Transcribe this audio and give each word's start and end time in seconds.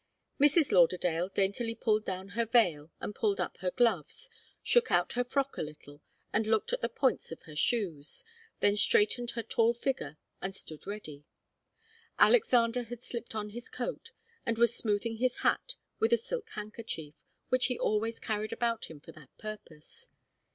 Mrs. 0.39 0.71
Lauderdale 0.71 1.29
daintily 1.29 1.75
pulled 1.75 2.05
down 2.05 2.29
her 2.29 2.47
veil 2.47 2.89
and 2.99 3.13
pulled 3.13 3.39
up 3.39 3.57
her 3.57 3.69
gloves, 3.69 4.31
shook 4.63 4.89
out 4.89 5.13
her 5.13 5.23
frock 5.23 5.57
a 5.59 5.61
little 5.61 6.01
and 6.33 6.47
looked 6.47 6.73
at 6.73 6.81
the 6.81 6.89
points 6.89 7.31
of 7.31 7.43
her 7.43 7.55
shoes, 7.55 8.23
then 8.61 8.75
straightened 8.75 9.29
her 9.35 9.43
tall 9.43 9.75
figure 9.75 10.17
and 10.41 10.55
stood 10.55 10.87
ready. 10.87 11.23
Alexander 12.17 12.81
had 12.85 13.03
slipped 13.03 13.35
on 13.35 13.49
his 13.49 13.69
coat, 13.69 14.09
and 14.43 14.57
was 14.57 14.73
smoothing 14.75 15.17
his 15.17 15.41
hat 15.45 15.75
with 15.99 16.11
a 16.11 16.17
silk 16.17 16.49
handkerchief 16.53 17.13
which 17.49 17.67
he 17.67 17.77
always 17.77 18.19
carried 18.19 18.51
about 18.51 18.85
him 18.85 18.99
for 18.99 19.11
that 19.11 19.29
purpose. 19.37 20.07